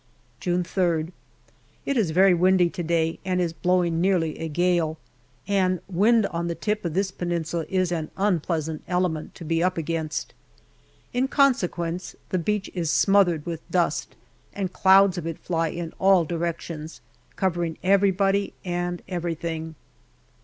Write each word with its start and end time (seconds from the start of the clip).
June 0.39 0.63
3rd. 0.63 1.11
It 1.85 1.95
is 1.95 2.09
very 2.09 2.33
windy 2.33 2.71
to 2.71 2.81
day, 2.81 3.19
and 3.23 3.39
is 3.39 3.53
blowing 3.53 4.01
nearly 4.01 4.39
a 4.39 4.47
gale, 4.47 4.97
and 5.47 5.79
wind 5.87 6.25
on 6.25 6.47
the 6.47 6.55
tip 6.55 6.83
of 6.85 6.95
this 6.95 7.11
peninsula 7.11 7.67
is 7.69 7.91
an 7.91 8.09
unpleasant 8.17 8.81
element 8.87 9.35
to 9.35 9.45
be 9.45 9.61
up 9.61 9.77
against. 9.77 10.33
In 11.13 11.27
consequence, 11.27 12.15
the 12.29 12.39
beach 12.39 12.67
is 12.73 12.89
JUNE 12.91 13.13
117 13.13 13.43
smothered 13.43 13.45
with 13.45 13.71
dust, 13.71 14.15
and 14.53 14.73
clouds 14.73 15.19
of 15.19 15.27
it 15.27 15.37
fly 15.37 15.67
in 15.67 15.93
all 15.99 16.25
directions, 16.25 17.01
covering 17.35 17.77
everybody 17.83 18.55
and 18.65 19.03
everything. 19.07 19.75